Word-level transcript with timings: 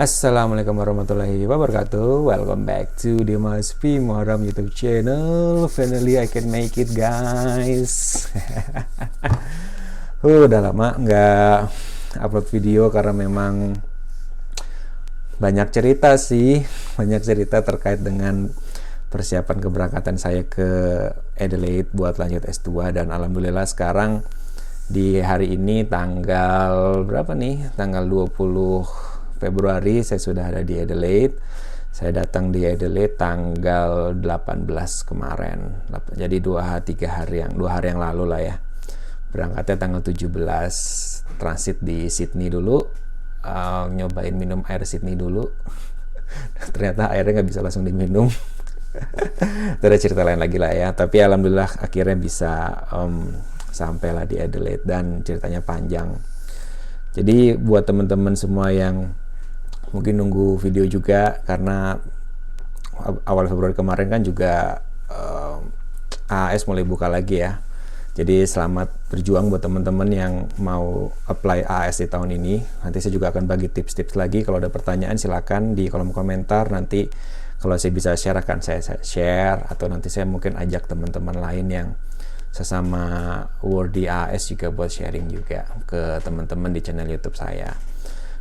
Assalamualaikum 0.00 0.80
warahmatullahi 0.80 1.44
wabarakatuh. 1.44 2.24
Welcome 2.24 2.64
back 2.64 2.96
to 3.04 3.20
Dimas 3.20 3.76
P 3.76 4.00
Muharram 4.00 4.40
YouTube 4.48 4.72
channel. 4.72 5.68
Finally 5.68 6.16
I 6.16 6.24
can 6.24 6.48
make 6.48 6.80
it 6.80 6.88
guys. 6.96 7.92
Uh, 10.24 10.48
Udah 10.48 10.60
lama 10.64 10.96
nggak 11.00 11.58
upload 12.16 12.48
video 12.48 12.88
karena 12.88 13.12
memang 13.12 13.76
banyak 15.36 15.68
cerita 15.68 16.16
sih. 16.16 16.64
Banyak 16.96 17.20
cerita 17.20 17.60
terkait 17.60 18.00
dengan 18.00 18.48
persiapan 19.12 19.60
keberangkatan 19.60 20.16
saya 20.16 20.48
ke 20.48 20.68
Adelaide 21.36 21.92
buat 21.92 22.16
lanjut 22.16 22.48
S2 22.48 22.96
Dan 22.96 23.12
Alhamdulillah 23.12 23.68
sekarang 23.68 24.24
di 24.88 25.20
hari 25.20 25.60
ini 25.60 25.84
tanggal 25.84 27.04
berapa 27.04 27.36
nih? 27.36 27.76
Tanggal 27.76 28.08
20 28.08 29.09
Februari 29.40 30.04
saya 30.04 30.20
sudah 30.20 30.52
ada 30.52 30.60
di 30.60 30.76
Adelaide. 30.76 31.40
Saya 31.90 32.22
datang 32.22 32.52
di 32.52 32.62
Adelaide 32.68 33.16
tanggal 33.16 34.12
18 34.14 34.68
kemarin. 35.08 35.88
Jadi 36.12 36.38
dua 36.38 36.78
tiga 36.84 37.24
hari 37.24 37.42
yang 37.42 37.56
dua 37.56 37.80
hari 37.80 37.96
yang 37.96 38.04
lalu 38.04 38.24
lah 38.28 38.40
ya. 38.44 38.56
Berangkatnya 39.32 39.76
tanggal 39.80 40.00
17 40.04 41.40
transit 41.40 41.80
di 41.80 42.12
Sydney 42.12 42.52
dulu. 42.52 42.78
Uh, 43.40 43.88
nyobain 43.96 44.36
minum 44.36 44.60
air 44.68 44.84
Sydney 44.84 45.16
dulu. 45.16 45.48
Ternyata 46.76 47.08
airnya 47.10 47.40
nggak 47.40 47.48
bisa 47.48 47.64
langsung 47.64 47.88
diminum. 47.88 48.28
Itu 49.80 49.84
ada 49.88 49.98
cerita 49.98 50.20
lain 50.20 50.38
lagi 50.38 50.60
lah 50.60 50.76
ya. 50.76 50.88
Tapi 50.92 51.16
alhamdulillah 51.24 51.80
akhirnya 51.80 52.14
bisa 52.20 52.76
um, 52.92 53.32
sampai 53.72 54.12
lah 54.12 54.28
di 54.28 54.36
Adelaide 54.36 54.84
dan 54.84 55.24
ceritanya 55.24 55.64
panjang. 55.64 56.12
Jadi 57.10 57.58
buat 57.58 57.88
teman-teman 57.88 58.38
semua 58.38 58.70
yang 58.70 59.10
mungkin 59.90 60.18
nunggu 60.18 60.58
video 60.62 60.86
juga 60.86 61.42
karena 61.46 61.98
awal 63.24 63.48
Februari 63.48 63.72
kemarin 63.72 64.08
kan 64.12 64.20
juga 64.22 64.84
uh, 65.08 65.58
eh, 66.30 66.54
AS 66.54 66.68
mulai 66.68 66.84
buka 66.84 67.08
lagi 67.08 67.42
ya. 67.42 67.58
Jadi 68.10 68.42
selamat 68.42 68.90
berjuang 69.08 69.48
buat 69.48 69.62
teman-teman 69.62 70.08
yang 70.10 70.32
mau 70.58 71.14
apply 71.30 71.62
AS 71.64 72.02
di 72.02 72.10
tahun 72.10 72.36
ini. 72.36 72.58
Nanti 72.82 72.98
saya 72.98 73.14
juga 73.14 73.30
akan 73.30 73.46
bagi 73.46 73.70
tips-tips 73.70 74.18
lagi. 74.18 74.42
Kalau 74.42 74.58
ada 74.58 74.68
pertanyaan 74.68 75.14
silakan 75.14 75.78
di 75.78 75.86
kolom 75.86 76.10
komentar. 76.10 76.68
Nanti 76.74 77.06
kalau 77.62 77.78
saya 77.78 77.94
bisa 77.94 78.12
share 78.18 78.36
akan 78.36 78.58
saya 78.60 78.82
share 79.00 79.62
atau 79.70 79.86
nanti 79.86 80.10
saya 80.10 80.26
mungkin 80.26 80.58
ajak 80.58 80.90
teman-teman 80.90 81.38
lain 81.38 81.66
yang 81.70 81.88
sesama 82.50 83.46
Wordy 83.62 84.10
AS 84.10 84.50
juga 84.50 84.74
buat 84.74 84.90
sharing 84.90 85.30
juga 85.30 85.70
ke 85.86 86.18
teman-teman 86.20 86.74
di 86.74 86.82
channel 86.82 87.06
YouTube 87.06 87.38
saya. 87.38 87.89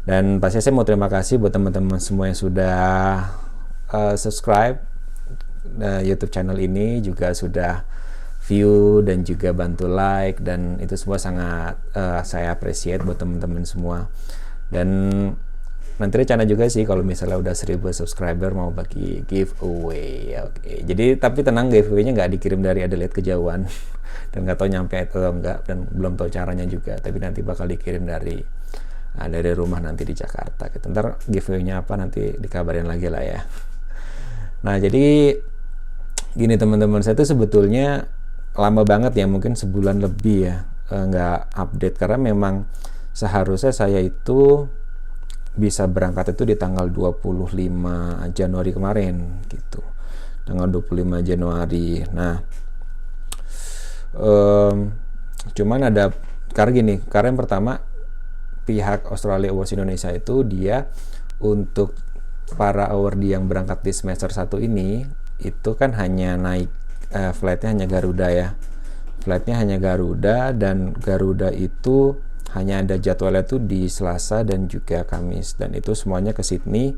Dan 0.08 0.40
pasti 0.40 0.64
saya 0.64 0.76
mau 0.76 0.88
terima 0.88 1.12
kasih 1.12 1.38
buat 1.40 1.52
teman-teman 1.52 2.00
semua 2.00 2.32
yang 2.32 2.38
sudah 2.38 2.80
uh, 3.92 4.16
subscribe 4.16 4.80
uh, 5.80 6.02
YouTube 6.02 6.32
channel 6.32 6.58
ini 6.58 7.04
juga 7.04 7.36
sudah 7.36 7.84
view 8.50 9.06
dan 9.06 9.22
juga 9.22 9.54
bantu 9.54 9.86
like 9.86 10.42
dan 10.42 10.82
itu 10.82 10.98
semua 10.98 11.22
sangat 11.22 11.78
uh, 11.94 12.24
saya 12.26 12.56
appreciate 12.56 13.06
buat 13.06 13.20
teman-teman 13.22 13.62
semua. 13.68 14.10
Dan 14.70 14.90
nanti 16.00 16.16
rencana 16.16 16.48
juga 16.48 16.66
sih 16.72 16.88
kalau 16.88 17.04
misalnya 17.04 17.38
udah 17.38 17.54
1000 17.54 17.78
subscriber 17.92 18.56
mau 18.56 18.74
bagi 18.74 19.22
giveaway. 19.28 20.34
Oke. 20.42 20.82
Jadi 20.82 21.20
tapi 21.20 21.46
tenang 21.46 21.70
giveaway-nya 21.70 22.16
nggak 22.16 22.40
dikirim 22.40 22.64
dari 22.64 22.82
Adelaide 22.88 23.14
kejauhan 23.14 23.68
dan 24.34 24.40
nggak 24.48 24.58
tahu 24.58 24.70
nyampe 24.72 24.98
atau 24.98 25.30
enggak 25.30 25.68
dan 25.70 25.86
belum 25.86 26.18
tahu 26.18 26.34
caranya 26.34 26.66
juga. 26.66 26.98
Tapi 26.98 27.18
nanti 27.22 27.46
bakal 27.46 27.70
dikirim 27.70 28.08
dari 28.08 28.42
nah, 29.20 29.28
dari 29.28 29.52
rumah 29.52 29.84
nanti 29.84 30.08
di 30.08 30.16
Jakarta 30.16 30.72
gitu. 30.72 30.88
ntar 30.88 31.20
giveaway-nya 31.28 31.84
apa 31.84 31.94
nanti 32.00 32.40
dikabarin 32.40 32.88
lagi 32.88 33.12
lah 33.12 33.24
ya. 33.24 33.40
Nah 34.64 34.76
jadi 34.80 35.36
gini 36.36 36.56
teman-teman. 36.56 37.04
Saya 37.04 37.20
tuh 37.20 37.28
sebetulnya 37.28 38.08
lama 38.56 38.82
banget 38.88 39.20
ya 39.20 39.28
mungkin 39.28 39.60
sebulan 39.60 40.00
lebih 40.00 40.38
ya 40.48 40.56
eh, 40.92 41.04
nggak 41.04 41.40
update. 41.56 41.96
Karena 42.00 42.32
memang 42.32 42.64
seharusnya 43.12 43.76
saya 43.76 44.00
itu 44.00 44.68
bisa 45.60 45.84
berangkat 45.92 46.40
itu 46.40 46.48
di 46.48 46.56
tanggal 46.56 46.88
25 46.88 48.32
Januari 48.32 48.72
kemarin 48.72 49.44
gitu. 49.52 49.84
Tanggal 50.48 50.68
25 50.72 51.28
Januari. 51.28 52.08
Nah 52.16 52.40
um, 54.16 54.96
cuman 55.54 55.92
ada 55.92 56.12
karena 56.54 56.72
gini 56.74 56.96
karena 57.06 57.32
yang 57.34 57.40
pertama 57.40 57.89
pihak 58.70 59.10
Australia 59.10 59.50
Awards 59.50 59.74
Indonesia 59.74 60.14
itu 60.14 60.46
dia 60.46 60.86
untuk 61.42 61.98
para 62.54 62.86
award 62.94 63.18
yang 63.26 63.50
berangkat 63.50 63.82
di 63.82 63.92
semester 63.98 64.30
1 64.30 64.62
ini 64.62 65.10
itu 65.42 65.74
kan 65.74 65.98
hanya 65.98 66.38
naik 66.38 66.70
uh, 67.10 67.34
flightnya 67.34 67.74
hanya 67.74 67.88
Garuda 67.90 68.28
ya. 68.30 68.48
Flightnya 69.26 69.58
hanya 69.58 69.78
Garuda 69.82 70.54
dan 70.54 70.94
Garuda 70.94 71.50
itu 71.50 72.14
hanya 72.54 72.82
ada 72.82 72.96
jadwalnya 72.98 73.46
tuh 73.46 73.62
di 73.62 73.90
Selasa 73.90 74.46
dan 74.46 74.70
juga 74.70 75.02
Kamis. 75.04 75.58
Dan 75.60 75.76
itu 75.76 75.98
semuanya 75.98 76.32
ke 76.32 76.46
Sydney. 76.46 76.96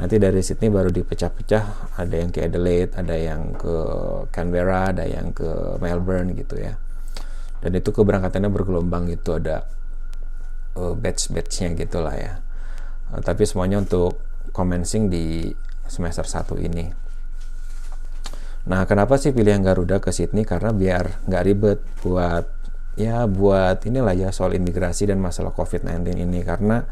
Nanti 0.00 0.16
dari 0.18 0.42
Sydney 0.42 0.72
baru 0.72 0.90
dipecah-pecah. 0.90 1.94
Ada 2.00 2.14
yang 2.18 2.30
ke 2.34 2.40
Adelaide 2.42 2.92
ada 2.98 3.14
yang 3.14 3.54
ke 3.54 3.74
Canberra 4.34 4.90
ada 4.90 5.06
yang 5.06 5.30
ke 5.30 5.78
Melbourne 5.78 6.34
gitu 6.34 6.58
ya. 6.58 6.74
Dan 7.62 7.78
itu 7.78 7.94
keberangkatannya 7.94 8.50
bergelombang 8.50 9.06
itu 9.06 9.38
ada 9.38 9.62
uh, 10.78 10.94
batch-batchnya 10.96 11.74
gitulah 11.76 12.14
ya. 12.14 12.34
Uh, 13.12 13.20
tapi 13.20 13.44
semuanya 13.48 13.80
untuk 13.82 14.20
commencing 14.52 15.08
di 15.08 15.52
semester 15.88 16.24
1 16.24 16.56
ini. 16.62 16.86
Nah 18.62 18.86
kenapa 18.86 19.18
sih 19.18 19.34
pilih 19.34 19.50
yang 19.58 19.66
Garuda 19.66 19.98
ke 19.98 20.14
Sydney? 20.14 20.46
Karena 20.46 20.70
biar 20.70 21.26
nggak 21.26 21.42
ribet 21.42 21.78
buat 22.06 22.46
ya 22.94 23.24
buat 23.24 23.82
inilah 23.88 24.14
ya 24.14 24.28
soal 24.30 24.54
imigrasi 24.54 25.10
dan 25.10 25.18
masalah 25.18 25.50
COVID-19 25.50 26.14
ini. 26.14 26.46
Karena 26.46 26.86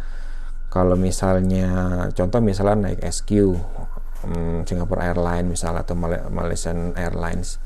kalau 0.70 0.98
misalnya 0.98 2.06
contoh 2.14 2.42
misalnya 2.42 2.90
naik 2.90 3.00
SQ 3.06 3.30
um, 4.26 4.62
Singapore 4.66 5.02
Airlines 5.02 5.46
misalnya 5.46 5.86
atau 5.86 5.94
Malaysian 6.30 6.94
Airlines 6.98 7.62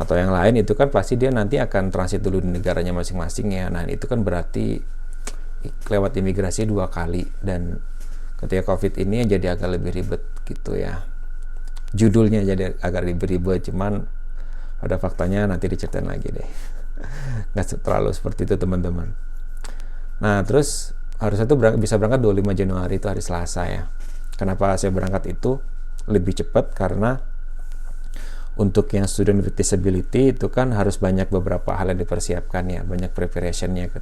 atau 0.00 0.16
yang 0.16 0.32
lain 0.32 0.64
itu 0.64 0.72
kan 0.72 0.88
pasti 0.88 1.20
dia 1.20 1.28
nanti 1.28 1.60
akan 1.60 1.92
transit 1.92 2.24
dulu 2.24 2.40
di 2.40 2.48
negaranya 2.48 2.96
masing-masing 2.96 3.52
ya. 3.52 3.68
Nah 3.68 3.84
itu 3.88 4.08
kan 4.08 4.24
berarti 4.24 4.80
lewat 5.64 6.12
imigrasi 6.16 6.64
dua 6.64 6.88
kali. 6.88 7.28
Dan 7.40 7.80
ketika 8.40 8.72
covid 8.74 8.96
ini 8.96 9.24
jadi 9.28 9.56
agak 9.56 9.68
lebih 9.76 9.90
ribet 9.92 10.22
gitu 10.48 10.76
ya. 10.76 11.04
Judulnya 11.90 12.46
jadi 12.46 12.78
agak 12.80 13.02
lebih 13.04 13.26
ribet 13.36 13.68
cuman 13.68 14.06
pada 14.80 14.96
faktanya 14.96 15.44
nanti 15.44 15.68
diceritain 15.68 16.08
lagi 16.08 16.32
deh. 16.32 16.48
Nggak 17.52 17.84
terlalu 17.84 18.10
seperti 18.16 18.48
itu 18.48 18.56
teman-teman. 18.56 19.12
Nah 20.20 20.40
terus 20.44 20.96
harusnya 21.20 21.44
tuh 21.44 21.60
berang 21.60 21.76
bisa 21.76 22.00
berangkat 22.00 22.24
25 22.24 22.60
Januari 22.64 22.96
itu 22.96 23.06
hari 23.08 23.20
Selasa 23.20 23.68
ya. 23.68 23.84
Kenapa 24.40 24.72
saya 24.80 24.88
berangkat 24.88 25.36
itu? 25.36 25.60
Lebih 26.08 26.32
cepat 26.32 26.72
karena 26.72 27.20
untuk 28.56 28.88
yang 28.92 29.08
student 29.08 29.44
with 29.44 29.56
disability 29.56 30.36
itu 30.36 30.48
kan 30.48 30.72
harus 30.76 30.96
banyak 31.00 31.28
beberapa 31.28 31.76
hal 31.76 31.92
yang 31.92 32.00
dipersiapkan 32.04 32.64
ya. 32.68 32.80
Banyak 32.84 33.12
preparationnya 33.12 33.92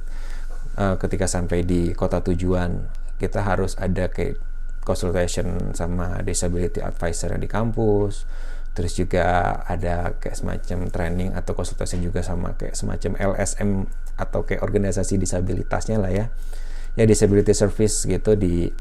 uh, 0.79 0.95
ketika 0.95 1.27
sampai 1.27 1.67
di 1.67 1.91
kota 1.91 2.23
tujuan 2.23 2.87
kita 3.19 3.43
harus 3.43 3.75
ada 3.75 4.07
kayak 4.07 4.39
consultation 4.87 5.75
sama 5.75 6.23
disability 6.23 6.79
advisor 6.79 7.35
di 7.35 7.45
kampus. 7.45 8.23
Terus 8.73 8.95
juga 8.95 9.59
ada 9.67 10.15
kayak 10.23 10.39
semacam 10.39 10.79
training 10.87 11.29
atau 11.35 11.51
konsultasi 11.51 11.99
juga 11.99 12.23
sama 12.23 12.55
kayak 12.55 12.79
semacam 12.79 13.11
LSM 13.19 13.91
atau 14.15 14.47
kayak 14.47 14.63
organisasi 14.63 15.19
disabilitasnya 15.19 15.99
lah 15.99 16.09
ya. 16.15 16.25
Ya 16.95 17.03
disability 17.03 17.51
service 17.51 18.07
gitu 18.07 18.39
di 18.39 18.71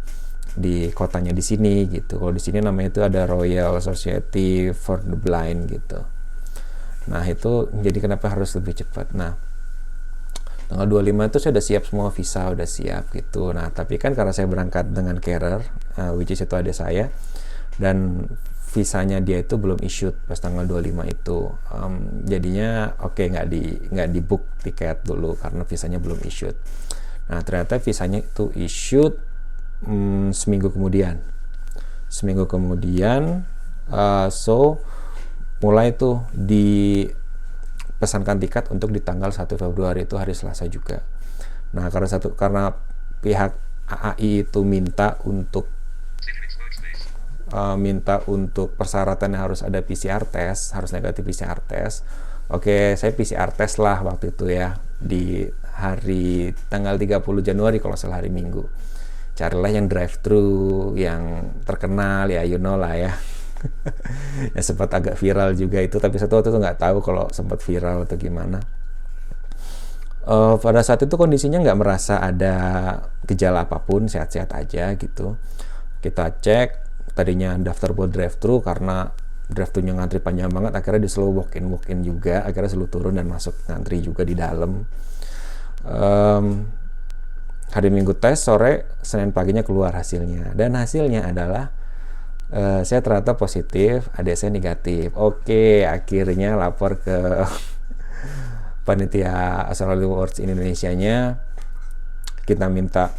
di 0.54 0.94
kotanya 0.94 1.34
di 1.34 1.42
sini 1.42 1.90
gitu. 1.90 2.22
Kalau 2.22 2.30
di 2.30 2.42
sini 2.42 2.62
namanya 2.62 2.94
itu 2.94 3.00
ada 3.02 3.26
Royal 3.26 3.74
Society 3.82 4.70
for 4.70 5.02
the 5.02 5.18
Blind 5.18 5.66
gitu. 5.66 6.06
Nah 7.10 7.24
itu 7.26 7.66
jadi 7.82 7.98
kenapa 7.98 8.30
harus 8.30 8.54
lebih 8.54 8.78
cepat. 8.84 9.12
Nah 9.18 9.34
tanggal 10.68 11.00
25 11.00 11.32
itu 11.32 11.38
saya 11.40 11.52
udah 11.56 11.64
siap 11.64 11.82
semua 11.88 12.08
visa 12.12 12.42
udah 12.52 12.68
siap 12.68 13.04
gitu. 13.16 13.56
Nah 13.56 13.72
tapi 13.72 13.96
kan 13.96 14.12
karena 14.12 14.36
saya 14.36 14.44
berangkat 14.46 14.92
dengan 14.92 15.16
carrier 15.16 15.64
uh, 15.96 16.12
which 16.12 16.30
is 16.30 16.44
itu 16.44 16.54
ada 16.54 16.72
saya 16.76 17.08
dan 17.80 18.28
visanya 18.68 19.16
dia 19.24 19.40
itu 19.40 19.56
belum 19.56 19.80
issued 19.80 20.12
pas 20.28 20.36
tanggal 20.36 20.68
25 20.68 21.08
itu. 21.08 21.38
Um, 21.72 22.22
jadinya 22.28 22.92
oke 23.00 23.16
okay, 23.16 23.32
nggak 23.32 23.46
di 23.48 23.62
nggak 23.88 24.08
di 24.12 24.20
book 24.20 24.44
tiket 24.60 25.08
dulu 25.08 25.40
karena 25.40 25.64
visanya 25.64 25.96
belum 25.96 26.20
issued. 26.20 26.54
Nah 27.32 27.40
ternyata 27.40 27.80
visanya 27.80 28.20
itu 28.20 28.52
issued 28.52 29.16
um, 29.88 30.36
seminggu 30.36 30.68
kemudian. 30.68 31.16
Seminggu 32.12 32.44
kemudian 32.44 33.44
uh, 33.88 34.28
so 34.28 34.84
mulai 35.64 35.96
tuh 35.96 36.28
di 36.36 37.08
pesankan 37.98 38.38
tiket 38.38 38.70
untuk 38.70 38.94
di 38.94 39.02
tanggal 39.02 39.34
1 39.34 39.44
Februari 39.58 40.06
itu 40.06 40.14
hari 40.14 40.32
Selasa 40.32 40.64
juga. 40.70 41.02
Nah, 41.74 41.90
karena 41.92 42.08
satu 42.08 42.32
karena 42.32 42.72
pihak 43.20 43.52
AAI 43.90 44.46
itu 44.46 44.60
minta 44.62 45.18
untuk 45.26 45.66
uh, 47.52 47.76
minta 47.76 48.22
untuk 48.28 48.76
persyaratannya 48.78 49.38
harus 49.38 49.60
ada 49.66 49.80
PCR 49.82 50.24
test, 50.28 50.72
harus 50.76 50.94
negatif 50.94 51.24
PCR 51.24 51.58
test. 51.64 52.06
Oke, 52.48 52.96
saya 52.96 53.12
PCR 53.12 53.52
test 53.52 53.76
lah 53.76 54.00
waktu 54.00 54.32
itu 54.32 54.48
ya 54.48 54.80
di 54.96 55.44
hari 55.78 56.50
tanggal 56.72 56.96
30 56.96 57.22
Januari 57.44 57.78
kalau 57.78 57.94
salah 57.98 58.24
hari 58.24 58.32
Minggu. 58.32 58.64
Carilah 59.36 59.70
yang 59.70 59.86
drive 59.86 60.18
thru 60.18 60.96
yang 60.98 61.54
terkenal 61.62 62.26
ya 62.32 62.42
you 62.42 62.58
know 62.58 62.74
lah 62.74 62.96
ya. 62.96 63.12
ya 64.54 64.62
sempat 64.62 64.90
agak 64.94 65.14
viral 65.18 65.54
juga 65.54 65.82
itu 65.82 65.98
tapi 65.98 66.16
satu 66.16 66.38
waktu 66.38 66.50
itu 66.54 66.58
nggak 66.58 66.78
tahu 66.78 66.98
kalau 67.02 67.26
sempat 67.30 67.58
viral 67.62 68.06
atau 68.06 68.16
gimana. 68.16 68.58
Uh, 70.28 70.60
pada 70.60 70.84
saat 70.84 71.00
itu 71.00 71.16
kondisinya 71.16 71.56
nggak 71.64 71.78
merasa 71.80 72.20
ada 72.20 72.54
gejala 73.24 73.64
apa 73.64 73.80
pun, 73.80 74.12
sehat-sehat 74.12 74.52
aja 74.52 74.92
gitu. 74.92 75.40
Kita 76.04 76.36
cek, 76.36 76.68
tadinya 77.16 77.56
daftar 77.58 77.96
buat 77.96 78.14
drive 78.14 78.36
thru 78.38 78.62
karena 78.62 79.10
drive 79.48 79.72
thru 79.74 79.82
ngantri 79.82 80.20
panjang 80.20 80.52
banget 80.52 80.76
akhirnya 80.76 81.08
disuruh 81.08 81.32
walk 81.32 81.56
in 81.56 81.66
walk 81.72 81.88
in 81.88 82.04
juga 82.04 82.44
akhirnya 82.44 82.70
selalu 82.70 82.88
turun 82.92 83.14
dan 83.16 83.26
masuk 83.26 83.56
ngantri 83.66 83.98
juga 84.04 84.22
di 84.22 84.36
dalam 84.36 84.86
um, 85.88 86.46
hari 87.72 87.88
minggu 87.88 88.14
tes 88.20 88.38
sore 88.38 88.86
senin 89.00 89.32
paginya 89.32 89.64
keluar 89.64 89.96
hasilnya 89.96 90.52
dan 90.52 90.76
hasilnya 90.76 91.26
adalah 91.26 91.74
uh, 92.52 92.80
saya 92.84 93.00
ternyata 93.00 93.36
positif 93.36 94.08
ada 94.14 94.32
saya 94.34 94.52
negatif. 94.52 95.12
Oke 95.16 95.84
akhirnya 95.84 96.56
lapor 96.56 97.00
ke 97.00 97.44
panitia 98.86 99.68
Australia 99.68 100.08
Awards 100.08 100.40
Indonesia 100.40 100.90
nya 100.96 101.42
kita 102.48 102.72
minta 102.72 103.12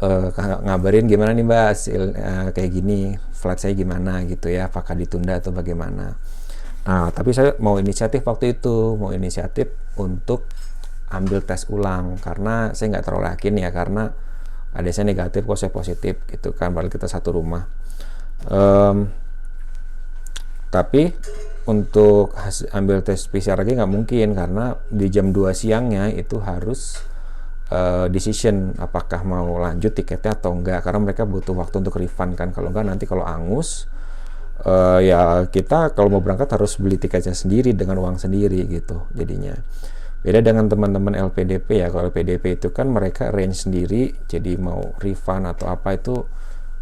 uh, 0.00 0.32
ngabarin 0.64 1.04
gimana 1.04 1.36
nih 1.36 1.44
mbak 1.44 1.64
hasil 1.76 2.02
uh, 2.16 2.48
kayak 2.56 2.70
gini 2.72 3.20
flight 3.36 3.60
saya 3.60 3.76
gimana 3.76 4.24
gitu 4.24 4.48
ya 4.48 4.72
apakah 4.72 4.96
ditunda 4.96 5.36
atau 5.36 5.52
bagaimana. 5.52 6.16
Nah 6.86 7.10
tapi 7.12 7.36
saya 7.36 7.52
mau 7.60 7.76
inisiatif 7.76 8.24
waktu 8.24 8.56
itu 8.56 8.96
mau 8.96 9.12
inisiatif 9.12 9.68
untuk 10.00 10.48
ambil 11.12 11.44
tes 11.44 11.68
ulang. 11.68 12.16
Karena 12.18 12.72
saya 12.72 12.96
nggak 12.96 13.04
terlalu 13.04 13.26
yakin 13.36 13.54
ya 13.60 13.70
karena 13.70 14.04
ada 14.76 14.90
saya 14.92 15.08
negatif 15.08 15.42
kok 15.48 15.56
saya 15.56 15.72
positif 15.72 16.20
gitu 16.28 16.52
kan 16.52 16.70
padahal 16.76 16.92
kita 16.92 17.08
satu 17.08 17.40
rumah. 17.40 17.64
Um, 18.46 19.08
tapi 20.68 21.16
untuk 21.66 22.36
ambil 22.70 23.02
tes 23.02 23.26
PCR 23.26 23.58
lagi 23.58 23.74
nggak 23.74 23.90
mungkin 23.90 24.36
karena 24.36 24.76
di 24.86 25.08
jam 25.08 25.34
2 25.34 25.50
siangnya 25.50 26.12
itu 26.12 26.38
harus 26.38 27.00
uh, 27.72 28.06
decision 28.12 28.76
apakah 28.78 29.24
mau 29.26 29.58
lanjut 29.58 29.90
tiketnya 29.96 30.36
atau 30.36 30.54
enggak 30.54 30.84
karena 30.84 31.00
mereka 31.10 31.24
butuh 31.24 31.56
waktu 31.56 31.80
untuk 31.80 31.96
refund 31.98 32.36
kan. 32.36 32.52
Kalau 32.52 32.70
enggak 32.70 32.86
nanti 32.86 33.08
kalau 33.08 33.24
angus 33.26 33.88
uh, 34.62 35.00
ya 35.02 35.44
kita 35.50 35.92
kalau 35.92 36.16
mau 36.16 36.22
berangkat 36.22 36.48
harus 36.54 36.78
beli 36.80 36.96
tiketnya 36.96 37.34
sendiri 37.34 37.76
dengan 37.76 38.00
uang 38.00 38.16
sendiri 38.16 38.64
gitu 38.70 39.04
jadinya 39.12 39.52
beda 40.26 40.42
dengan 40.42 40.66
teman-teman 40.66 41.14
LPDP 41.30 41.86
ya 41.86 41.86
kalau 41.86 42.10
LPDP 42.10 42.58
itu 42.58 42.74
kan 42.74 42.90
mereka 42.90 43.30
range 43.30 43.70
sendiri 43.70 44.10
jadi 44.26 44.58
mau 44.58 44.98
refund 44.98 45.46
atau 45.46 45.70
apa 45.70 45.94
itu 45.94 46.18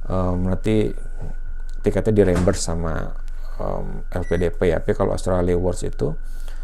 um, 0.09 0.49
nanti 0.49 0.89
tiketnya 1.85 2.13
di 2.17 2.23
reimburse 2.25 2.65
sama 2.65 3.05
um, 3.61 4.01
LPDP 4.09 4.73
ya 4.73 4.81
tapi 4.81 4.97
kalau 4.97 5.13
Australia 5.13 5.53
Awards 5.61 5.85
itu 5.85 6.17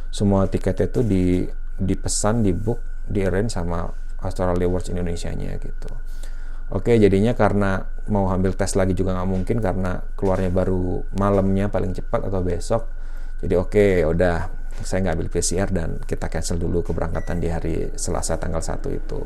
semua 0.08 0.48
tiketnya 0.48 0.88
itu 0.88 1.04
di 1.04 1.44
dipesan 1.76 2.40
di 2.40 2.56
book 2.56 3.04
di 3.04 3.28
arrange 3.28 3.52
sama 3.52 3.84
Australia 4.24 4.64
Awards 4.64 4.88
Indonesia-nya 4.88 5.56
gitu. 5.60 5.90
Oke, 6.70 6.94
jadinya 7.02 7.34
karena 7.34 7.82
mau 8.06 8.30
ambil 8.30 8.54
tes 8.54 8.78
lagi 8.78 8.94
juga 8.94 9.16
nggak 9.16 9.28
mungkin 9.28 9.58
karena 9.58 10.06
keluarnya 10.14 10.54
baru 10.54 11.02
malamnya 11.18 11.66
paling 11.66 11.90
cepat 11.96 12.30
atau 12.30 12.40
besok. 12.46 12.86
Jadi 13.42 13.54
oke, 13.58 13.86
udah 14.06 14.59
saya 14.82 15.04
nggak 15.06 15.14
ambil 15.16 15.30
PCR 15.30 15.68
dan 15.70 15.90
kita 16.04 16.26
cancel 16.28 16.56
dulu 16.56 16.84
keberangkatan 16.84 17.36
di 17.38 17.48
hari 17.48 17.74
Selasa 17.94 18.36
tanggal 18.36 18.62
1 18.62 18.80
itu. 18.92 19.20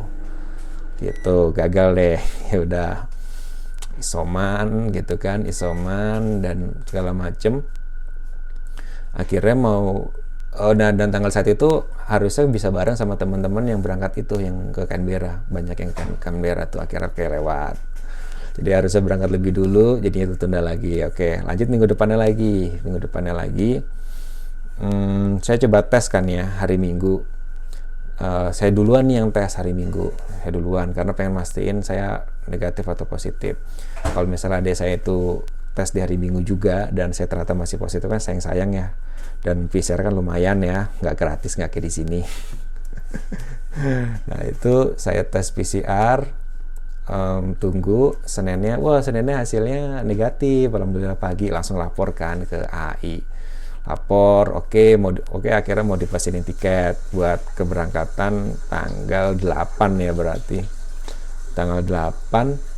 Gitu, 1.00 1.36
gagal 1.54 1.88
deh. 1.96 2.18
Ya 2.52 2.58
udah 2.62 2.92
isoman 3.98 4.90
gitu 4.90 5.18
kan, 5.18 5.46
isoman 5.46 6.42
dan 6.42 6.82
segala 6.86 7.14
macem. 7.14 7.62
Akhirnya 9.14 9.54
mau 9.54 10.10
Oh, 10.54 10.70
dan, 10.70 10.94
dan 10.94 11.10
tanggal 11.10 11.34
saat 11.34 11.50
itu 11.50 11.82
harusnya 12.06 12.46
bisa 12.46 12.70
bareng 12.70 12.94
sama 12.94 13.18
teman-teman 13.18 13.66
yang 13.66 13.82
berangkat 13.82 14.22
itu 14.22 14.38
yang 14.38 14.70
ke 14.70 14.86
Canberra. 14.86 15.42
Banyak 15.50 15.74
yang 15.74 15.90
ke 15.90 16.02
Canberra 16.22 16.70
tuh 16.70 16.78
akhirnya 16.78 17.10
kayak 17.10 17.42
lewat. 17.42 17.74
Jadi 18.54 18.70
harusnya 18.70 19.02
berangkat 19.02 19.34
lebih 19.34 19.50
dulu, 19.50 19.98
jadinya 19.98 20.30
itu 20.30 20.36
tunda 20.38 20.62
lagi. 20.62 21.02
Oke, 21.02 21.42
lanjut 21.42 21.66
minggu 21.66 21.90
depannya 21.90 22.22
lagi. 22.22 22.70
Minggu 22.86 23.02
depannya 23.02 23.34
lagi. 23.34 23.82
Hmm, 24.74 25.38
saya 25.38 25.60
coba 25.66 25.86
tes 25.86 26.10
kan 26.10 26.26
ya 26.26 26.50
hari 26.58 26.80
Minggu. 26.80 27.22
Uh, 28.14 28.54
saya 28.54 28.70
duluan 28.70 29.10
nih 29.10 29.22
yang 29.22 29.30
tes 29.30 29.54
hari 29.58 29.74
Minggu. 29.74 30.10
Saya 30.42 30.50
duluan 30.54 30.94
karena 30.94 31.14
pengen 31.14 31.34
mastiin 31.34 31.82
saya 31.82 32.26
negatif 32.46 32.86
atau 32.86 33.06
positif. 33.06 33.58
Kalau 34.02 34.26
misalnya 34.26 34.62
ada 34.62 34.72
saya 34.74 34.98
itu 34.98 35.42
tes 35.74 35.90
di 35.90 35.98
hari 35.98 36.14
Minggu 36.14 36.46
juga 36.46 36.86
dan 36.94 37.10
saya 37.10 37.26
ternyata 37.26 37.52
masih 37.52 37.82
positif 37.82 38.06
kan 38.06 38.22
sayang-sayang 38.22 38.70
ya 38.78 38.86
dan 39.42 39.66
PCR 39.66 40.00
kan 40.06 40.14
lumayan 40.14 40.62
ya 40.62 40.88
nggak 41.02 41.16
gratis 41.18 41.58
nggak 41.58 41.74
kayak 41.74 41.84
di 41.84 41.92
sini 41.92 42.20
nah 44.30 44.40
itu 44.46 44.94
saya 44.94 45.26
tes 45.26 45.50
PCR 45.50 46.22
um, 47.10 47.58
tunggu 47.58 48.14
Seninnya 48.22 48.78
wah 48.78 49.02
Seninnya 49.02 49.42
hasilnya 49.42 50.06
negatif 50.06 50.70
alhamdulillah 50.70 51.18
pagi 51.18 51.50
langsung 51.50 51.76
laporkan 51.76 52.46
ke 52.46 52.70
AI 52.70 53.33
lapor 53.84 54.64
oke 54.64 54.72
okay, 54.72 54.96
oke 54.96 55.44
okay, 55.44 55.52
akhirnya 55.52 55.84
mau 55.84 56.00
dipasilin 56.00 56.40
tiket 56.40 57.12
buat 57.12 57.52
keberangkatan 57.52 58.56
tanggal 58.72 59.36
8 59.36 60.00
ya 60.00 60.12
berarti. 60.16 60.58
Tanggal 61.52 61.84
8 61.84 62.74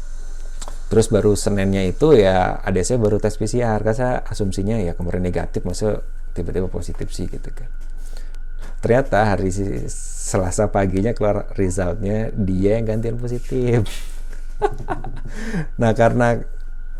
terus 0.86 1.10
baru 1.10 1.34
Seninnya 1.34 1.82
itu 1.82 2.14
ya 2.14 2.62
ada 2.62 2.78
saya 2.86 3.02
baru 3.02 3.18
tes 3.18 3.34
PCR 3.34 3.82
karena 3.82 4.22
asumsinya 4.22 4.78
ya 4.78 4.94
kemarin 4.94 5.26
negatif 5.26 5.66
masa 5.66 5.98
tiba-tiba 6.30 6.70
positif 6.70 7.10
sih 7.14 7.26
gitu 7.30 7.50
kan. 7.54 7.70
Ternyata 8.82 9.34
hari 9.34 9.50
Selasa 9.90 10.70
paginya 10.70 11.10
keluar 11.14 11.50
resultnya 11.54 12.30
dia 12.34 12.78
yang 12.78 12.86
gantian 12.86 13.18
positif. 13.18 13.86
Nah 15.76 15.92
karena 15.92 16.40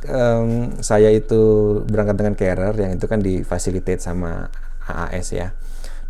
um, 0.04 0.76
saya 0.84 1.08
itu 1.08 1.42
berangkat 1.88 2.16
dengan 2.20 2.34
carrier 2.36 2.74
yang 2.76 2.92
itu 3.00 3.06
kan 3.08 3.20
difasilitate 3.24 4.04
sama 4.04 4.52
AAS 4.84 5.32
ya. 5.32 5.48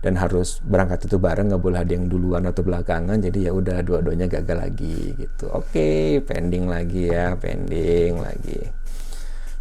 Dan 0.03 0.21
harus 0.21 0.63
berangkat 0.63 1.09
itu 1.09 1.19
bareng 1.19 1.51
nggak 1.51 1.63
boleh 1.63 1.83
ada 1.83 1.93
yang 1.95 2.07
duluan 2.07 2.47
atau 2.47 2.63
belakangan. 2.63 3.19
Jadi 3.19 3.47
ya 3.47 3.55
udah 3.55 3.83
dua-duanya 3.83 4.27
gagal 4.27 4.59
lagi 4.59 5.15
gitu. 5.19 5.51
Oke 5.51 5.71
okay, 5.73 6.03
pending 6.23 6.71
lagi 6.71 7.11
ya 7.11 7.35
pending 7.39 8.23
lagi. 8.23 8.87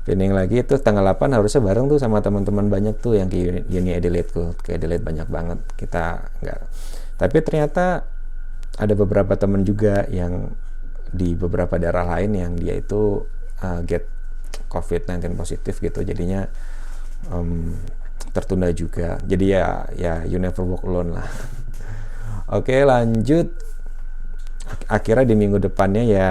Pinning 0.05 0.38
lagi 0.38 0.62
itu 0.62 0.77
tanggal 0.77 1.01
8 1.01 1.34
harusnya 1.34 1.65
bareng 1.65 1.89
tuh 1.89 1.98
sama 1.98 2.22
teman-teman 2.22 2.70
banyak 2.70 3.01
tuh 3.01 3.17
yang 3.17 3.25
ke 3.25 3.65
Uni 3.74 3.98
Adelaide 3.98 4.29
tuh. 4.29 4.53
Ke 4.62 4.77
Adelaide 4.77 5.01
banyak 5.01 5.25
banget. 5.25 5.60
Kita 5.74 6.29
nggak. 6.46 6.60
Tapi 7.17 7.38
ternyata 7.41 8.05
ada 8.77 8.94
beberapa 8.94 9.34
teman 9.34 9.65
juga 9.65 10.05
yang 10.13 10.53
di 11.10 11.34
beberapa 11.34 11.82
daerah 11.82 12.05
lain 12.05 12.38
yang 12.38 12.51
dia 12.53 12.77
itu 12.77 13.25
uh, 13.65 13.82
get 13.82 14.05
COVID-19 14.69 15.37
positif 15.37 15.79
gitu 15.79 16.03
jadinya 16.03 16.47
um, 17.31 17.75
tertunda 18.35 18.67
juga. 18.75 19.19
Jadi 19.23 19.55
ya 19.55 19.87
ya 19.95 20.13
you 20.27 20.41
never 20.41 20.63
walk 20.65 20.83
alone 20.83 21.15
lah. 21.15 21.27
Oke 22.57 22.83
lanjut. 22.83 23.51
Akhirnya 24.89 25.29
di 25.29 25.35
minggu 25.37 25.61
depannya 25.61 26.03
ya 26.03 26.29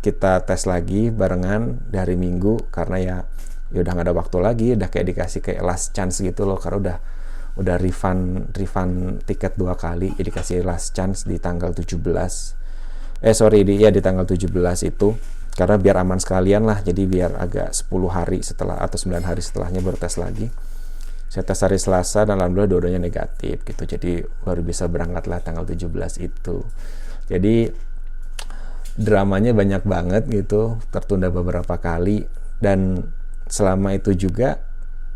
kita 0.00 0.48
tes 0.48 0.64
lagi 0.64 1.12
barengan 1.12 1.76
dari 1.92 2.16
minggu 2.16 2.72
karena 2.72 2.96
ya 2.96 3.16
ya 3.70 3.84
udah 3.84 3.92
nggak 3.92 4.06
ada 4.08 4.14
waktu 4.16 4.36
lagi 4.40 4.68
udah 4.74 4.88
kayak 4.88 5.06
dikasih 5.14 5.40
kayak 5.44 5.62
last 5.62 5.92
chance 5.92 6.24
gitu 6.24 6.48
loh 6.48 6.56
karena 6.56 6.78
udah 6.80 6.96
udah 7.60 7.76
refund 7.76 8.50
refund 8.56 9.20
tiket 9.28 9.60
dua 9.60 9.76
kali 9.76 10.16
jadi 10.16 10.30
kasih 10.30 10.56
last 10.64 10.96
chance 10.96 11.28
di 11.28 11.36
tanggal 11.36 11.74
17 11.76 12.00
eh 13.20 13.34
sorry 13.36 13.66
di 13.66 13.82
ya 13.82 13.92
di 13.92 14.00
tanggal 14.00 14.24
17 14.24 14.48
itu 14.88 15.08
karena 15.54 15.76
biar 15.76 15.96
aman 16.02 16.18
sekalian 16.22 16.62
lah 16.64 16.80
jadi 16.80 17.02
biar 17.04 17.36
agak 17.36 17.74
10 17.74 17.90
hari 18.10 18.38
setelah 18.40 18.78
atau 18.78 18.96
9 18.96 19.22
hari 19.26 19.42
setelahnya 19.42 19.80
baru 19.82 19.98
tes 19.98 20.14
lagi. 20.16 20.46
Saya 21.30 21.46
tes 21.46 21.62
hari 21.62 21.78
Selasa 21.78 22.26
dan 22.26 22.42
alhamdulillah 22.42 22.70
dua-duanya 22.74 22.98
negatif 22.98 23.62
gitu. 23.62 23.82
Jadi 23.86 24.22
baru 24.42 24.66
bisa 24.66 24.90
berangkat 24.90 25.30
lah 25.30 25.38
tanggal 25.38 25.62
17 25.62 25.86
itu. 26.18 26.66
Jadi 27.30 27.70
dramanya 28.98 29.54
banyak 29.54 29.86
banget 29.86 30.26
gitu 30.26 30.82
tertunda 30.90 31.30
beberapa 31.30 31.78
kali. 31.78 32.26
Dan 32.58 33.06
selama 33.46 33.94
itu 33.94 34.14
juga 34.14 34.58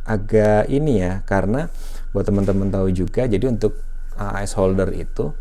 agak 0.05 0.69
ini 0.69 1.01
ya 1.01 1.25
karena 1.25 1.73
buat 2.13 2.29
teman-teman 2.29 2.69
tahu 2.69 2.93
juga 2.93 3.25
jadi 3.25 3.49
untuk 3.49 3.81
AS 4.15 4.55
holder 4.55 4.93
itu 4.95 5.35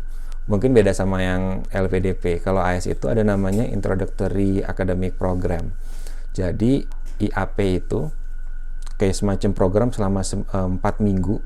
mungkin 0.44 0.76
beda 0.76 0.92
sama 0.92 1.24
yang 1.24 1.64
LPDP 1.72 2.44
kalau 2.44 2.60
AS 2.60 2.84
itu 2.84 3.08
ada 3.08 3.24
namanya 3.24 3.64
Introductory 3.64 4.60
Academic 4.60 5.16
Program. 5.16 5.72
Jadi 6.36 6.84
IAP 7.22 7.58
itu 7.80 8.10
kayak 9.00 9.16
semacam 9.16 9.50
program 9.56 9.88
selama 9.90 10.20
eh, 10.20 10.42
empat 10.52 11.00
minggu 11.00 11.40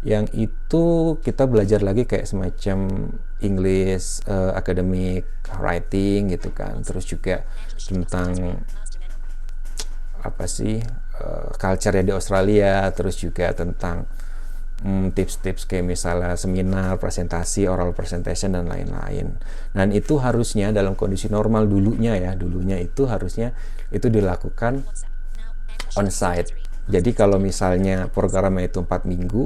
yang 0.00 0.24
itu 0.32 1.16
kita 1.20 1.44
belajar 1.44 1.84
lagi 1.84 2.08
kayak 2.08 2.24
semacam 2.24 3.12
English 3.44 4.24
uh, 4.24 4.56
academic 4.56 5.28
writing 5.60 6.32
gitu 6.32 6.48
kan. 6.56 6.80
Terus 6.80 7.04
juga 7.04 7.44
tentang 7.76 8.64
apa 10.24 10.44
sih 10.48 10.80
uh, 11.20 11.52
culture 11.56 11.96
ya 11.96 12.04
di 12.04 12.12
Australia 12.12 12.88
terus 12.92 13.20
juga 13.20 13.52
tentang 13.52 14.08
hmm, 14.84 15.12
tips-tips 15.12 15.68
kayak 15.68 15.86
misalnya 15.86 16.36
seminar, 16.36 16.96
presentasi, 16.96 17.68
oral 17.68 17.92
presentation 17.92 18.56
dan 18.56 18.68
lain-lain. 18.68 19.36
Dan 19.72 19.92
itu 19.92 20.20
harusnya 20.20 20.72
dalam 20.72 20.96
kondisi 20.96 21.28
normal 21.28 21.68
dulunya 21.68 22.16
ya, 22.16 22.32
dulunya 22.36 22.80
itu 22.80 23.04
harusnya 23.06 23.52
itu 23.92 24.08
dilakukan 24.08 24.84
on 25.96 26.08
site. 26.08 26.52
Jadi 26.90 27.14
kalau 27.14 27.38
misalnya 27.38 28.10
programnya 28.10 28.66
itu 28.66 28.82
4 28.82 29.06
minggu, 29.06 29.44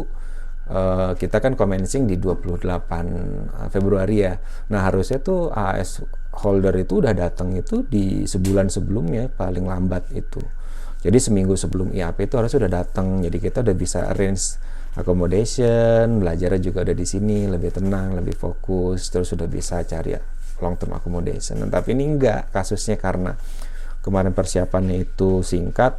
uh, 0.70 1.12
kita 1.18 1.44
kan 1.44 1.58
commencing 1.58 2.08
di 2.08 2.16
28 2.16 2.64
eh, 2.64 3.68
Februari 3.68 4.24
ya. 4.24 4.40
Nah, 4.72 4.88
harusnya 4.88 5.20
tuh 5.20 5.52
AS 5.52 6.00
holder 6.40 6.72
itu 6.80 7.04
udah 7.04 7.12
datang 7.12 7.52
itu 7.52 7.84
di 7.84 8.24
sebulan 8.24 8.72
sebelumnya 8.72 9.28
paling 9.28 9.68
lambat 9.68 10.08
itu. 10.16 10.40
Jadi 11.04 11.20
seminggu 11.20 11.52
sebelum 11.52 11.92
IAP 11.92 12.32
itu 12.32 12.34
harus 12.40 12.48
sudah 12.48 12.70
datang. 12.70 13.20
Jadi 13.20 13.36
kita 13.36 13.60
udah 13.60 13.76
bisa 13.76 14.08
arrange 14.08 14.56
accommodation, 14.94 16.22
belajarnya 16.22 16.60
juga 16.62 16.86
udah 16.86 16.96
di 16.96 17.06
sini, 17.06 17.50
lebih 17.50 17.74
tenang, 17.74 18.14
lebih 18.14 18.38
fokus, 18.38 19.10
terus 19.10 19.34
sudah 19.34 19.50
bisa 19.50 19.82
cari 19.82 20.14
long 20.62 20.78
term 20.78 20.94
accommodation. 20.94 21.58
Nah, 21.58 21.70
tapi 21.70 21.98
ini 21.98 22.14
enggak 22.14 22.54
kasusnya 22.54 22.94
karena 22.94 23.34
kemarin 24.00 24.30
persiapannya 24.30 25.02
itu 25.02 25.42
singkat 25.42 25.98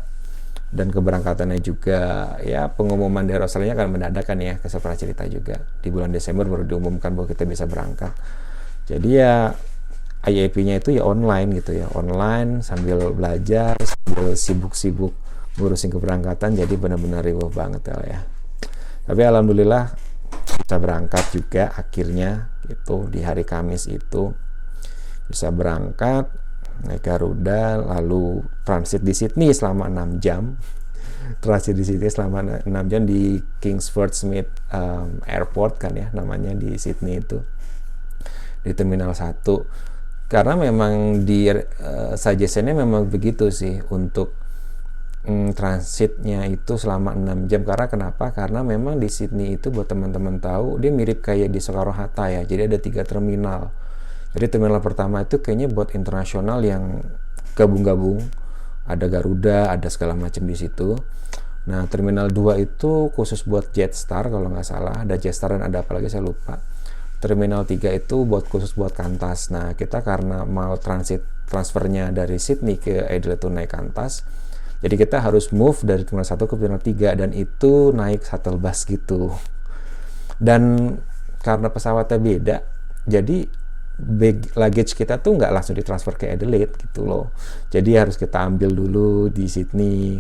dan 0.72 0.92
keberangkatannya 0.92 1.60
juga 1.60 2.36
ya 2.44 2.68
pengumuman 2.72 3.24
dari 3.24 3.40
Australia 3.40 3.76
kan 3.76 3.92
mendadakan 3.92 4.38
ya 4.40 4.54
ke 4.60 4.68
pernah 4.68 4.98
cerita 4.98 5.24
juga. 5.28 5.60
Di 5.60 5.92
bulan 5.92 6.12
Desember 6.12 6.48
baru 6.48 6.64
diumumkan 6.64 7.12
bahwa 7.16 7.28
kita 7.28 7.44
bisa 7.44 7.68
berangkat. 7.68 8.12
Jadi 8.88 9.10
ya 9.12 9.52
IAP-nya 10.26 10.82
itu 10.82 10.98
ya 10.98 11.06
online 11.06 11.62
gitu 11.62 11.78
ya 11.78 11.86
online 11.94 12.66
sambil 12.66 13.14
belajar 13.14 13.78
sambil 13.78 14.34
sibuk-sibuk 14.34 15.14
ngurusin 15.56 15.94
keberangkatan 15.94 16.58
jadi 16.58 16.74
benar-benar 16.76 17.22
riuh 17.22 17.48
banget 17.54 17.94
ya 17.94 18.20
tapi 19.06 19.22
alhamdulillah 19.22 19.94
bisa 20.66 20.76
berangkat 20.82 21.24
juga 21.30 21.70
akhirnya 21.78 22.50
itu 22.66 23.06
di 23.10 23.22
hari 23.22 23.46
Kamis 23.46 23.86
itu 23.86 24.34
bisa 25.30 25.50
berangkat 25.54 26.30
naik 26.86 27.06
Garuda 27.06 27.80
lalu 27.80 28.44
transit 28.66 29.06
di 29.06 29.14
Sydney 29.16 29.54
selama 29.56 29.88
6 29.88 30.20
jam. 30.20 30.58
Transit 31.44 31.78
di 31.78 31.86
Sydney 31.88 32.12
selama 32.12 32.66
6 32.66 32.92
jam 32.92 33.02
di 33.08 33.40
Kingsford 33.62 34.12
Smith 34.14 34.50
um, 34.74 35.22
Airport 35.26 35.82
kan 35.82 35.94
ya 35.96 36.12
namanya 36.12 36.52
di 36.54 36.76
Sydney 36.76 37.22
itu. 37.22 37.40
Di 38.66 38.74
Terminal 38.74 39.14
1 39.14 39.42
karena 40.26 40.58
memang 40.58 41.22
di 41.22 41.46
uh, 41.54 42.18
suggestionnya 42.18 42.74
memang 42.74 43.06
begitu 43.06 43.54
sih 43.54 43.78
untuk 43.94 44.34
mm, 45.26 45.58
transitnya 45.58 46.46
itu 46.46 46.78
selama 46.78 47.18
6 47.18 47.50
jam. 47.50 47.62
Karena 47.66 47.90
kenapa? 47.90 48.32
Karena 48.32 48.62
memang 48.62 49.02
di 49.02 49.10
Sydney 49.10 49.58
itu 49.58 49.74
buat 49.74 49.90
teman-teman 49.90 50.38
tahu 50.40 50.78
dia 50.78 50.94
mirip 50.94 51.26
kayak 51.26 51.50
di 51.50 51.60
Soekarno 51.60 51.92
Hatta 51.92 52.30
ya. 52.30 52.42
Jadi 52.46 52.62
ada 52.70 52.78
tiga 52.78 53.02
terminal. 53.02 53.74
Jadi 54.38 54.46
terminal 54.52 54.80
pertama 54.80 55.26
itu 55.26 55.42
kayaknya 55.42 55.68
buat 55.68 55.92
internasional 55.98 56.62
yang 56.62 57.02
gabung-gabung. 57.58 58.22
Ada 58.86 59.10
Garuda 59.10 59.74
ada 59.74 59.90
segala 59.90 60.14
macam 60.14 60.46
di 60.46 60.54
situ. 60.54 60.94
Nah 61.66 61.90
terminal 61.90 62.30
2 62.30 62.62
itu 62.62 63.10
khusus 63.12 63.42
buat 63.44 63.74
Jetstar 63.74 64.30
kalau 64.30 64.54
nggak 64.54 64.68
salah. 64.68 65.02
Ada 65.02 65.18
Jetstar 65.18 65.58
dan 65.58 65.66
ada 65.66 65.82
apa 65.82 65.98
lagi? 65.98 66.08
Saya 66.08 66.22
lupa. 66.22 66.62
Terminal 67.18 67.66
3 67.66 67.98
itu 67.98 68.22
buat 68.30 68.46
khusus 68.46 68.78
buat 68.78 68.94
Kantas 68.94 69.50
nah 69.50 69.74
kita 69.74 70.06
karena 70.06 70.46
mau 70.46 70.78
transit 70.78 71.26
transfernya 71.50 72.14
dari 72.14 72.38
Sydney 72.38 72.78
ke 72.78 73.02
Adelaide 73.06 73.50
naik 73.50 73.72
Kantas 73.72 74.22
jadi 74.84 74.96
kita 75.00 75.24
harus 75.24 75.50
move 75.56 75.80
dari 75.88 76.04
terminal 76.04 76.28
1 76.28 76.36
ke 76.36 76.54
terminal 76.60 76.82
3 76.84 77.22
dan 77.22 77.30
itu 77.32 77.96
naik 77.96 78.28
shuttle 78.28 78.60
bus 78.60 78.84
gitu. 78.84 79.32
Dan 80.36 80.96
karena 81.40 81.72
pesawatnya 81.72 82.20
beda, 82.20 82.58
jadi 83.08 83.48
bag, 83.96 84.52
luggage 84.60 84.92
kita 84.98 85.24
tuh 85.24 85.40
nggak 85.40 85.52
langsung 85.56 85.76
ditransfer 85.78 86.20
ke 86.20 86.36
Adelaide 86.36 86.76
gitu 86.76 87.08
loh. 87.08 87.32
Jadi 87.72 87.96
harus 87.96 88.20
kita 88.20 88.44
ambil 88.44 88.76
dulu 88.76 89.32
di 89.32 89.48
Sydney. 89.48 90.20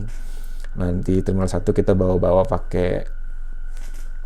Nanti 0.80 1.20
terminal 1.24 1.52
1 1.52 1.64
kita 1.64 1.92
bawa-bawa 1.96 2.48
pakai 2.48 3.04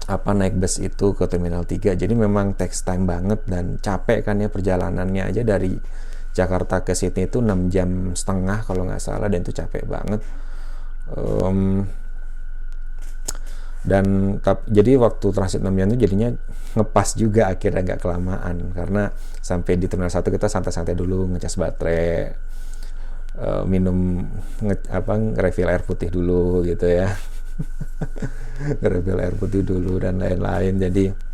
apa 0.10 0.34
naik 0.34 0.58
bus 0.58 0.82
itu 0.82 1.14
ke 1.14 1.26
terminal 1.30 1.66
3. 1.66 1.94
Jadi 1.94 2.14
memang 2.14 2.58
text 2.58 2.86
time 2.86 3.06
banget 3.06 3.46
dan 3.46 3.78
capek 3.78 4.26
kan 4.26 4.42
ya 4.42 4.50
perjalanannya 4.50 5.30
aja 5.30 5.42
dari 5.46 5.78
Jakarta 6.40 6.82
ke 6.88 6.96
Sydney 6.96 7.28
itu 7.28 7.44
6 7.44 7.74
jam 7.74 8.16
setengah 8.16 8.64
kalau 8.64 8.88
nggak 8.88 9.04
salah 9.04 9.28
dan 9.28 9.44
itu 9.44 9.52
capek 9.52 9.84
banget. 9.84 10.24
Um, 11.12 11.90
dan 13.84 14.38
tap, 14.44 14.68
jadi 14.68 15.00
waktu 15.00 15.28
transit 15.32 15.64
6 15.64 15.72
jam 15.72 15.88
itu 15.92 16.00
jadinya 16.04 16.30
ngepas 16.76 17.16
juga 17.16 17.50
akhirnya 17.50 17.82
agak 17.82 18.00
kelamaan 18.04 18.76
karena 18.76 19.10
sampai 19.40 19.80
di 19.80 19.90
terminal 19.90 20.14
satu 20.14 20.30
kita 20.30 20.46
santai-santai 20.52 20.94
dulu 20.94 21.32
ngecas 21.34 21.58
baterai 21.58 22.36
uh, 23.40 23.64
minum 23.66 24.28
nge, 24.62 24.76
apa 24.92 25.14
refill 25.40 25.72
air 25.72 25.84
putih 25.84 26.12
dulu 26.12 26.62
gitu 26.68 26.86
ya. 26.88 27.10
Refill 28.84 29.20
air 29.20 29.36
putih 29.36 29.64
dulu 29.64 30.00
dan 30.00 30.20
lain-lain. 30.20 30.76
Jadi 30.80 31.29